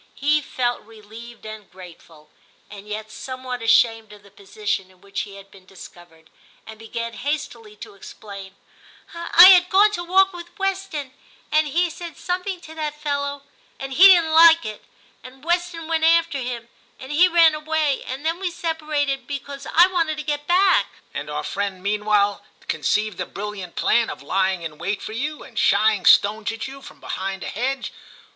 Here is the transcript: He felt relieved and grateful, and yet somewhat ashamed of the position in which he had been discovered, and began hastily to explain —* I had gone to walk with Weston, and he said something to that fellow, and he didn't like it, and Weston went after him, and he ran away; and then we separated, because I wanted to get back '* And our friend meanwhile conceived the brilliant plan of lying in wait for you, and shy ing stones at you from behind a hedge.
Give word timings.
He 0.15 0.41
felt 0.41 0.81
relieved 0.81 1.45
and 1.45 1.69
grateful, 1.69 2.31
and 2.71 2.87
yet 2.87 3.11
somewhat 3.11 3.61
ashamed 3.61 4.11
of 4.11 4.23
the 4.23 4.31
position 4.31 4.89
in 4.89 4.99
which 4.99 5.19
he 5.29 5.35
had 5.35 5.51
been 5.51 5.67
discovered, 5.67 6.31
and 6.65 6.79
began 6.79 7.13
hastily 7.13 7.75
to 7.75 7.93
explain 7.93 8.55
—* 9.07 9.13
I 9.13 9.49
had 9.49 9.69
gone 9.69 9.91
to 9.91 10.03
walk 10.03 10.33
with 10.33 10.57
Weston, 10.57 11.13
and 11.51 11.67
he 11.67 11.91
said 11.91 12.17
something 12.17 12.59
to 12.61 12.73
that 12.73 12.99
fellow, 12.99 13.43
and 13.79 13.93
he 13.93 14.05
didn't 14.07 14.31
like 14.31 14.65
it, 14.65 14.83
and 15.23 15.43
Weston 15.45 15.87
went 15.87 16.03
after 16.03 16.39
him, 16.39 16.67
and 16.99 17.11
he 17.11 17.27
ran 17.27 17.53
away; 17.53 18.01
and 18.07 18.25
then 18.25 18.39
we 18.39 18.49
separated, 18.49 19.27
because 19.27 19.67
I 19.71 19.85
wanted 19.85 20.17
to 20.17 20.23
get 20.23 20.47
back 20.47 20.87
'* 21.07 21.13
And 21.13 21.29
our 21.29 21.43
friend 21.43 21.83
meanwhile 21.83 22.43
conceived 22.67 23.19
the 23.19 23.27
brilliant 23.27 23.75
plan 23.75 24.09
of 24.09 24.23
lying 24.23 24.63
in 24.63 24.79
wait 24.79 24.99
for 24.99 25.13
you, 25.13 25.43
and 25.43 25.59
shy 25.59 25.93
ing 25.93 26.05
stones 26.07 26.51
at 26.51 26.67
you 26.67 26.81
from 26.81 26.99
behind 26.99 27.43
a 27.43 27.47
hedge. 27.49 27.93